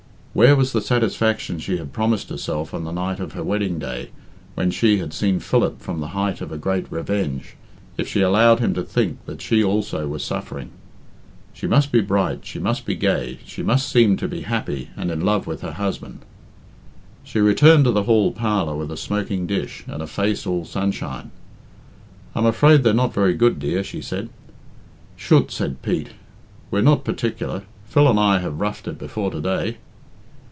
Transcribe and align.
Where 0.33 0.55
was 0.55 0.71
the 0.71 0.79
satisfaction 0.79 1.59
she 1.59 1.75
had 1.75 1.91
promised 1.91 2.29
herself 2.29 2.73
on 2.73 2.85
the 2.85 2.93
night 2.93 3.19
of 3.19 3.33
her 3.33 3.43
wedding 3.43 3.79
day, 3.79 4.11
when 4.55 4.71
she 4.71 4.99
had 4.99 5.11
seen 5.11 5.41
Philip 5.41 5.81
from 5.81 5.99
the 5.99 6.07
height 6.15 6.39
of 6.39 6.53
a 6.53 6.57
great 6.57 6.89
revenge, 6.89 7.57
if 7.97 8.07
she 8.07 8.21
allowed 8.21 8.61
him 8.61 8.73
to 8.75 8.81
think 8.83 9.25
that 9.25 9.41
she 9.41 9.61
also 9.61 10.07
was 10.07 10.23
suffering? 10.23 10.69
She 11.53 11.67
must 11.67 11.91
be 11.91 11.99
bright, 11.99 12.45
she 12.45 12.59
must 12.59 12.85
be 12.85 12.95
gay, 12.95 13.39
she 13.45 13.61
must 13.61 13.89
seem 13.91 14.15
to 14.17 14.27
be 14.29 14.43
happy 14.43 14.89
and 14.95 15.11
in 15.11 15.19
love 15.19 15.47
with 15.47 15.59
her 15.63 15.73
husband. 15.73 16.19
She 17.25 17.41
returned 17.41 17.83
to 17.83 17.91
the 17.91 18.03
hall 18.03 18.31
parlour 18.31 18.77
with 18.77 18.89
a 18.89 18.95
smoking 18.95 19.45
dish, 19.45 19.83
and 19.85 20.01
a 20.01 20.07
face 20.07 20.47
all 20.47 20.63
sunshine. 20.63 21.31
"I'm 22.33 22.45
afraid 22.45 22.83
they're 22.83 22.93
not 22.93 23.13
very 23.13 23.33
good, 23.33 23.59
dear," 23.59 23.83
she 23.83 23.99
said. 24.01 24.29
"Chut!" 25.17 25.51
said 25.51 25.81
Pete; 25.81 26.11
"we're 26.71 26.79
not 26.79 27.03
particular. 27.03 27.63
Phil 27.83 28.07
and 28.07 28.17
I 28.17 28.39
have 28.39 28.61
roughed 28.61 28.87
it 28.87 28.97
before 28.97 29.29
to 29.29 29.41
day." 29.41 29.75